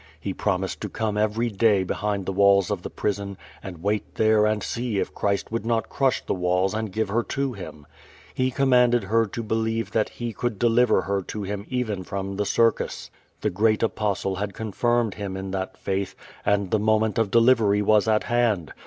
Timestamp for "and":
3.61-3.83, 4.47-4.63, 6.73-6.91, 16.43-16.71